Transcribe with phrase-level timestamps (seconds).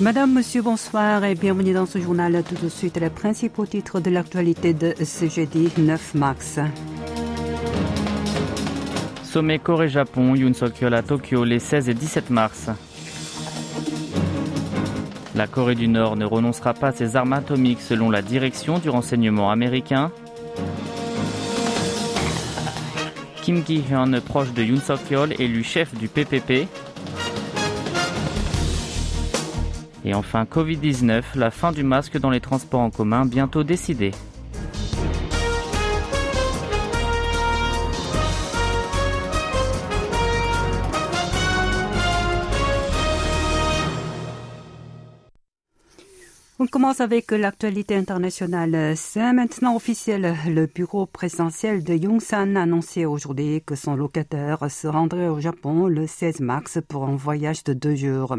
[0.00, 2.44] Madame, Monsieur, bonsoir et bienvenue dans ce journal.
[2.48, 6.60] Tout de suite, les principaux titres de l'actualité de ce jeudi 9 mars.
[9.24, 12.70] Sommet Corée-Japon, Yoon Suk-yeol à Tokyo les 16 et 17 mars.
[15.34, 18.90] La Corée du Nord ne renoncera pas à ses armes atomiques selon la direction du
[18.90, 20.12] renseignement américain.
[23.42, 26.68] Kim Ki-hyun, proche de Yoon Suk-yeol, élu chef du PPP.
[30.08, 34.12] Et enfin Covid-19, la fin du masque dans les transports en commun bientôt décidée.
[46.70, 48.94] Commence avec l'actualité internationale.
[48.96, 50.34] C'est maintenant officiel.
[50.46, 55.86] Le bureau présidentiel de Yongsan a annoncé aujourd'hui que son locataire se rendrait au Japon
[55.86, 58.36] le 16 mars pour un voyage de deux jours.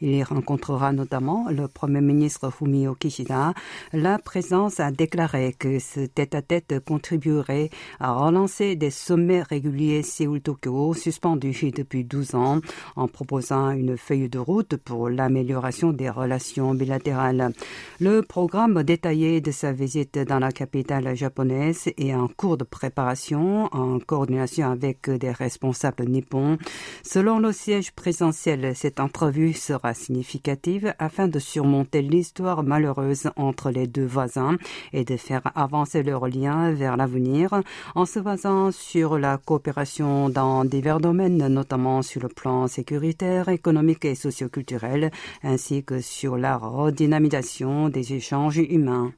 [0.00, 3.54] Il y rencontrera notamment le premier ministre Fumio Kishida.
[3.92, 7.70] La présence a déclaré que ce tête-à-tête contribuerait
[8.00, 12.60] à relancer des sommets réguliers Séoul-Tokyo suspendus depuis 12 ans
[12.96, 17.52] en proposant une feuille de route pour l'amélioration des relations bilatérales.
[18.00, 23.68] Le programme détaillé de sa visite dans la capitale japonaise est en cours de préparation
[23.72, 26.58] en coordination avec des responsables nippons.
[27.02, 33.88] Selon le siège présidentiel, cette entrevue sera significative afin de surmonter l'histoire malheureuse entre les
[33.88, 34.56] deux voisins
[34.92, 37.62] et de faire avancer leurs liens vers l'avenir
[37.96, 44.04] en se basant sur la coopération dans divers domaines, notamment sur le plan sécuritaire, économique
[44.04, 45.10] et socioculturel,
[45.42, 49.12] ainsi que sur la redynamisation des échanges humains.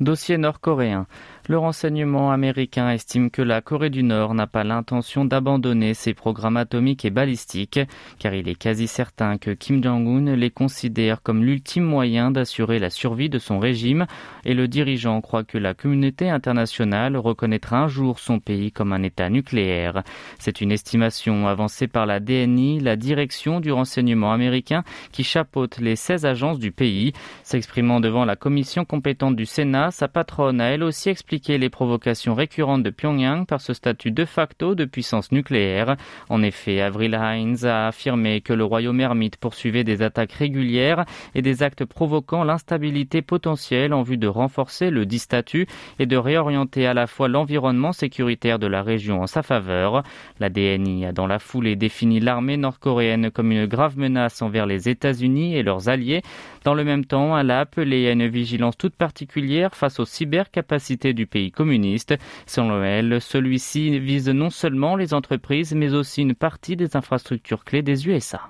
[0.00, 1.06] Dossier nord-coréen.
[1.50, 6.58] Le renseignement américain estime que la Corée du Nord n'a pas l'intention d'abandonner ses programmes
[6.58, 7.80] atomiques et balistiques,
[8.18, 12.90] car il est quasi certain que Kim Jong-un les considère comme l'ultime moyen d'assurer la
[12.90, 14.04] survie de son régime,
[14.44, 19.02] et le dirigeant croit que la communauté internationale reconnaîtra un jour son pays comme un
[19.02, 20.02] État nucléaire.
[20.38, 25.96] C'est une estimation avancée par la DNI, la direction du renseignement américain, qui chapeaute les
[25.96, 27.14] 16 agences du pays.
[27.42, 32.34] S'exprimant devant la commission compétente du Sénat, sa patronne a elle aussi expliqué les provocations
[32.34, 35.96] récurrentes de Pyongyang par ce statut de facto de puissance nucléaire.
[36.28, 41.04] En effet, Avril Haines a affirmé que le royaume ermite poursuivait des attaques régulières
[41.34, 45.66] et des actes provoquant l'instabilité potentielle en vue de renforcer le dit statut
[46.00, 50.02] et de réorienter à la fois l'environnement sécuritaire de la région en sa faveur.
[50.40, 54.88] La DNI a dans la foulée défini l'armée nord-coréenne comme une grave menace envers les
[54.88, 56.22] États-Unis et leurs alliés.
[56.64, 61.12] Dans le même temps, elle a appelé à une vigilance toute particulière face aux cybercapacités
[61.12, 62.14] du pays communiste.
[62.46, 67.82] Selon elle, celui-ci vise non seulement les entreprises, mais aussi une partie des infrastructures clés
[67.82, 68.40] des USA.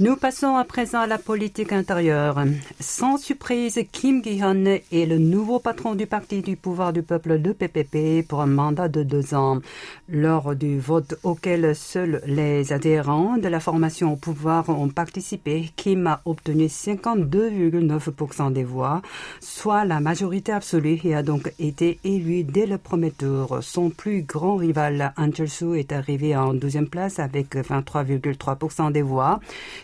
[0.00, 2.42] Nous passons à présent à la politique intérieure.
[2.80, 7.52] Sans surprise, Kim Gi-hyun est le nouveau patron du Parti du pouvoir du peuple de
[7.52, 9.60] PPP pour un mandat de deux ans.
[10.08, 16.06] Lors du vote auquel seuls les adhérents de la formation au pouvoir ont participé, Kim
[16.06, 19.02] a obtenu 52,9% des voix,
[19.40, 23.58] soit la majorité absolue et a donc été élu dès le premier tour.
[23.60, 25.28] Son plus grand rival, An
[25.74, 29.40] est arrivé en deuxième place avec 23,3% des voix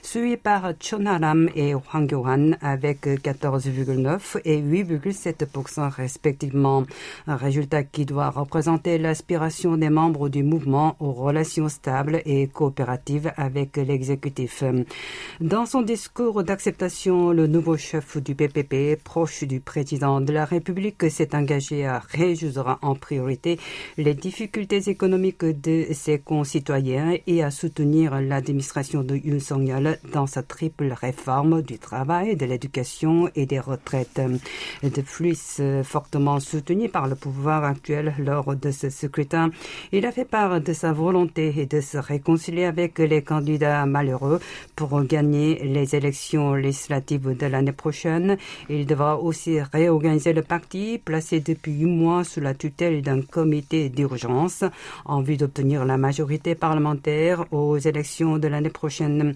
[0.06, 6.84] suivi par Chonaram et Hwang Kyo-han avec 14,9 et 8,7% respectivement.
[7.26, 13.32] Un résultat qui doit représenter l'aspiration des membres du mouvement aux relations stables et coopératives
[13.36, 14.62] avec l'exécutif.
[15.40, 21.10] Dans son discours d'acceptation, le nouveau chef du PPP, proche du président de la République,
[21.10, 23.58] s'est engagé à résoudre en priorité
[23.98, 30.42] les difficultés économiques de ses concitoyens et à soutenir l'administration de Yoon Song-yeol dans sa
[30.42, 34.20] triple réforme du travail, de l'éducation et des retraites.
[34.82, 39.50] De plus, fortement soutenu par le pouvoir actuel lors de ce scrutin,
[39.92, 44.40] il a fait part de sa volonté de se réconcilier avec les candidats malheureux
[44.74, 48.36] pour gagner les élections législatives de l'année prochaine.
[48.68, 53.88] Il devra aussi réorganiser le parti, placé depuis huit mois sous la tutelle d'un comité
[53.88, 54.64] d'urgence
[55.04, 59.34] en vue d'obtenir la majorité parlementaire aux élections de l'année prochaine.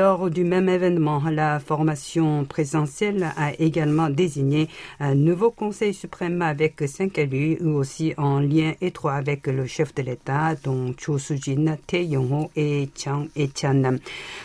[0.00, 4.68] Lors du même événement, la formation présidentielle a également désigné
[4.98, 10.00] un nouveau Conseil suprême avec cinq élus, aussi en lien étroit avec le chef de
[10.00, 13.98] l'État, dont Cho Soo-jin, Tae Yong-ho et Chang E-chan.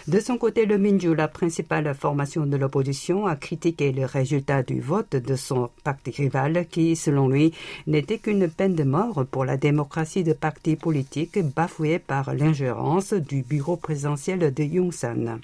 [0.10, 4.81] De son côté, le Minju, la principale formation de l'opposition, a critiqué le résultat du
[4.81, 7.54] vote de son parti rival qui, selon lui,
[7.88, 13.42] n'était qu'une peine de mort pour la démocratie de partis politiques bafouée par l'ingérence du
[13.42, 15.40] bureau présidentiel de Yongsan.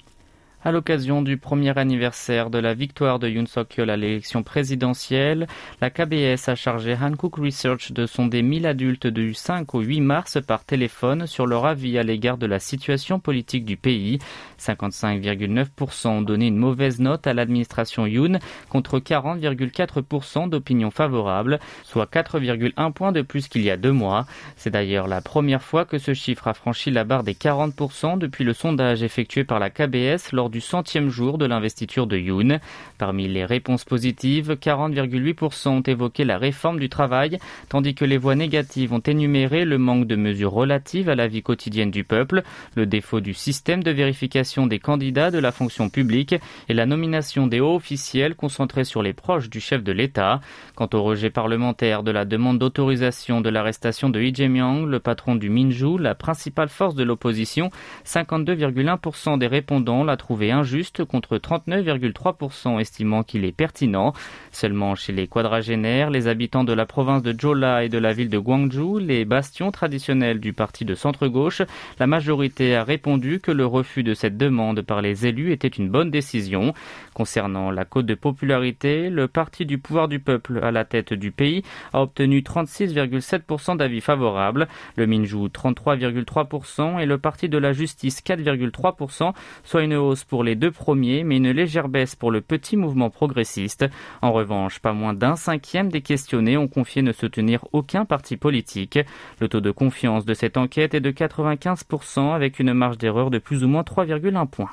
[0.64, 5.48] À l'occasion du premier anniversaire de la victoire de Yoon Suk-yeol à l'élection présidentielle,
[5.80, 10.38] la KBS a chargé Hankook Research de sonder 1000 adultes du 5 au 8 mars
[10.46, 14.20] par téléphone sur leur avis à l'égard de la situation politique du pays.
[14.60, 18.38] 55,9% ont donné une mauvaise note à l'administration Yoon
[18.68, 24.26] contre 40,4% d'opinion favorable, soit 4,1 points de plus qu'il y a deux mois.
[24.54, 28.44] C'est d'ailleurs la première fois que ce chiffre a franchi la barre des 40% depuis
[28.44, 32.60] le sondage effectué par la KBS lors du centième jour de l'investiture de Yoon.
[32.98, 37.38] Parmi les réponses positives, 40,8% ont évoqué la réforme du travail,
[37.70, 41.42] tandis que les voix négatives ont énuméré le manque de mesures relatives à la vie
[41.42, 42.42] quotidienne du peuple,
[42.76, 46.34] le défaut du système de vérification des candidats de la fonction publique
[46.68, 50.40] et la nomination des hauts officiels concentrés sur les proches du chef de l'État.
[50.74, 55.34] Quant au rejet parlementaire de la demande d'autorisation de l'arrestation de Lee Jae-myung, le patron
[55.34, 57.70] du Minju, la principale force de l'opposition,
[58.04, 64.12] 52,1% des répondants l'a trouvé injuste contre 39,3% estimant qu'il est pertinent.
[64.50, 68.28] Seulement chez les quadragénaires, les habitants de la province de Jola et de la ville
[68.28, 71.62] de Gwangju, les bastions traditionnels du parti de centre-gauche,
[71.98, 75.88] la majorité a répondu que le refus de cette demande par les élus était une
[75.88, 76.74] bonne décision.
[77.14, 81.30] Concernant la cote de popularité, le parti du pouvoir du peuple à la tête du
[81.30, 81.62] pays
[81.92, 89.32] a obtenu 36,7% d'avis favorables, le Minju 33,3% et le parti de la justice 4,3%,
[89.64, 93.10] soit une hausse pour les deux premiers, mais une légère baisse pour le petit mouvement
[93.10, 93.84] progressiste.
[94.22, 98.98] En revanche, pas moins d'un cinquième des questionnés ont confié ne soutenir aucun parti politique.
[99.40, 103.36] Le taux de confiance de cette enquête est de 95% avec une marge d'erreur de
[103.36, 104.70] plus ou moins 3,1 points.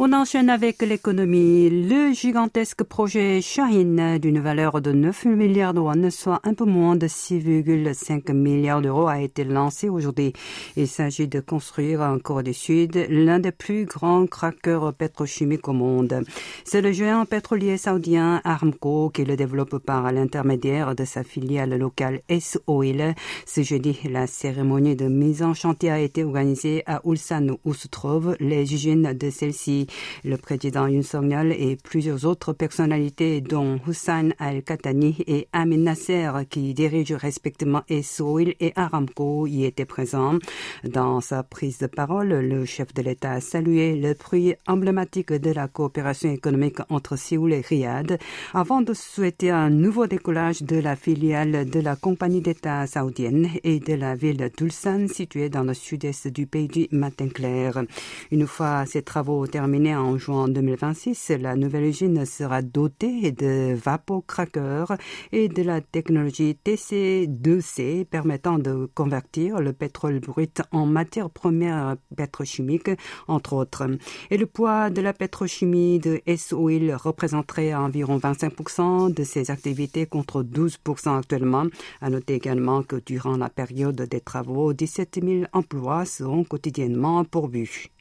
[0.00, 1.68] On enchaîne avec l'économie.
[1.70, 6.94] Le gigantesque projet Shaheen d'une valeur de 9 milliards de won, soit un peu moins
[6.94, 10.34] de 6,5 milliards d'euros, a été lancé aujourd'hui.
[10.76, 15.72] Il s'agit de construire en Corée du Sud l'un des plus grands craqueurs pétrochimiques au
[15.72, 16.22] monde.
[16.62, 22.20] C'est le géant pétrolier saoudien Aramco qui le développe par l'intermédiaire de sa filiale locale
[22.28, 23.16] S-Oil.
[23.46, 27.88] Ce jeudi, la cérémonie de mise en chantier a été organisée à Ulsan où se
[27.88, 29.87] trouvent les usines de celle-ci.
[30.24, 36.74] Le président Yoon Song-yeol et plusieurs autres personnalités, dont Hussein Al-Katani et Amin Nasser, qui
[36.74, 40.38] dirigent respectivement Essoil et Aramco, y étaient présents.
[40.84, 45.50] Dans sa prise de parole, le chef de l'État a salué le prix emblématique de
[45.50, 48.18] la coopération économique entre Séoul et Riyad,
[48.52, 53.80] avant de souhaiter un nouveau décollage de la filiale de la compagnie d'État saoudienne et
[53.80, 57.82] de la ville d'Ulsan, située dans le sud-est du pays du matin clair.
[58.30, 64.96] Une fois ces travaux terminés, en juin 2026, la nouvelle usine sera dotée de vapocraqueurs
[65.30, 72.90] et de la technologie TC2C permettant de convertir le pétrole brut en matière première pétrochimique,
[73.28, 73.86] entre autres.
[74.30, 80.42] Et le poids de la pétrochimie de S-Oil représenterait environ 25% de ses activités contre
[80.42, 81.66] 12% actuellement.
[82.00, 87.92] À noter également que durant la période des travaux, 17 000 emplois seront quotidiennement pourvus.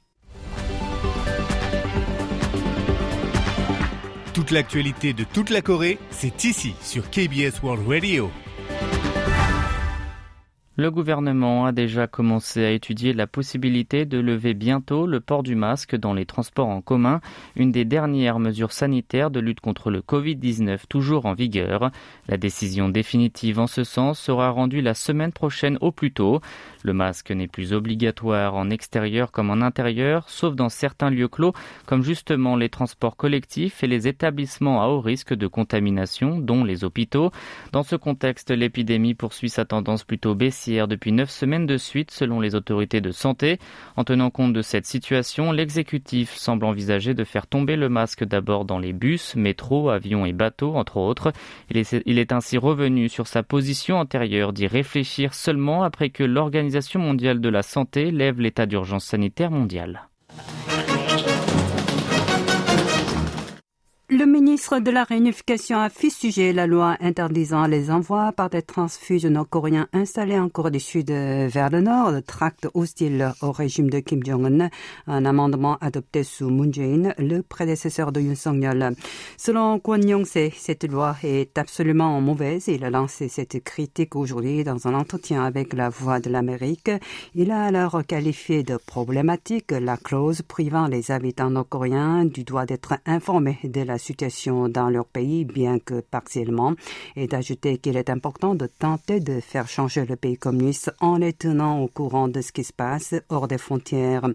[4.38, 8.30] Toute l'actualité de toute la Corée, c'est ici sur KBS World Radio.
[10.80, 15.56] Le gouvernement a déjà commencé à étudier la possibilité de lever bientôt le port du
[15.56, 17.20] masque dans les transports en commun,
[17.56, 21.90] une des dernières mesures sanitaires de lutte contre le Covid-19 toujours en vigueur.
[22.28, 26.42] La décision définitive en ce sens sera rendue la semaine prochaine au plus tôt.
[26.84, 31.54] Le masque n'est plus obligatoire en extérieur comme en intérieur, sauf dans certains lieux clos,
[31.88, 36.84] comme justement les transports collectifs et les établissements à haut risque de contamination, dont les
[36.84, 37.32] hôpitaux.
[37.72, 42.40] Dans ce contexte, l'épidémie poursuit sa tendance plutôt baissière depuis neuf semaines de suite, selon
[42.40, 43.60] les autorités de santé.
[43.96, 48.66] En tenant compte de cette situation, l'exécutif semble envisager de faire tomber le masque d'abord
[48.66, 51.32] dans les bus, métros, avions et bateaux, entre autres.
[51.70, 56.24] Il est, il est ainsi revenu sur sa position antérieure d'y réfléchir seulement après que
[56.24, 60.08] l'organisation mondiale de la santé lève l'état d'urgence sanitaire mondial.
[64.10, 69.26] Le ministre de la Réunification a fustigé la loi interdisant les envois par des transfuges
[69.26, 74.00] nord-coréens installés en Corée du Sud vers le nord, le tract hostile au régime de
[74.00, 74.70] Kim Jong-un,
[75.08, 78.96] un amendement adopté sous Moon Jae-in, le prédécesseur de Yoon Song-yeol.
[79.36, 82.70] Selon Kwon Yong-se, cette loi est absolument mauvaise.
[82.70, 86.92] Il a lancé cette critique aujourd'hui dans un entretien avec la Voix de l'Amérique.
[87.36, 92.94] Il a alors qualifié de problématique la clause privant les habitants nord-coréens du droit d'être
[93.06, 96.74] informés de la situation dans leur pays, bien que partiellement,
[97.16, 101.34] et d'ajouter qu'il est important de tenter de faire changer le pays communiste en les
[101.34, 104.28] tenant au courant de ce qui se passe hors des frontières.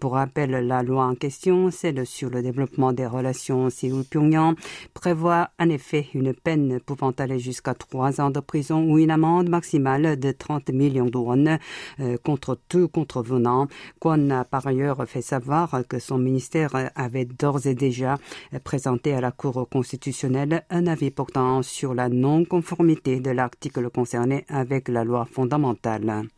[0.00, 4.56] Pour rappel, la loi en question, celle sur le développement des relations Séoul-Pyongyang,
[4.94, 9.48] prévoit en effet une peine pouvant aller jusqu'à trois ans de prison ou une amende
[9.48, 11.58] maximale de 30 millions de won
[12.00, 13.68] euh, contre tout contrevenant.
[14.00, 18.18] Kwon a par ailleurs fait savoir que son ministère avait d'ores et déjà
[18.64, 24.88] présenté à la Cour constitutionnelle un avis portant sur la non-conformité de l'article concerné avec
[24.88, 26.28] la loi fondamentale.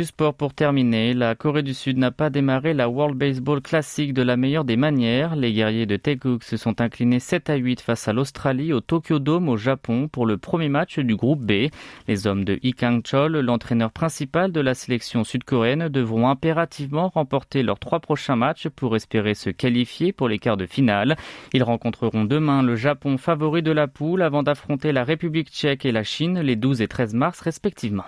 [0.00, 4.14] Du sport pour terminer, la Corée du Sud n'a pas démarré la World Baseball Classic
[4.14, 5.36] de la meilleure des manières.
[5.36, 9.18] Les guerriers de Taeguk se sont inclinés 7 à 8 face à l'Australie au Tokyo
[9.18, 11.68] Dome au Japon pour le premier match du groupe B.
[12.08, 17.78] Les hommes de Lee Kang-chol, l'entraîneur principal de la sélection sud-coréenne, devront impérativement remporter leurs
[17.78, 21.18] trois prochains matchs pour espérer se qualifier pour les quarts de finale.
[21.52, 25.92] Ils rencontreront demain le Japon favori de la poule avant d'affronter la République tchèque et
[25.92, 28.06] la Chine les 12 et 13 mars respectivement.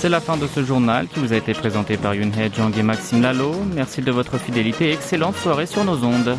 [0.00, 2.82] C'est la fin de ce journal qui vous a été présenté par Yoon Jang et
[2.82, 3.52] Maxime Lalo.
[3.74, 6.38] Merci de votre fidélité et excellente soirée sur nos ondes.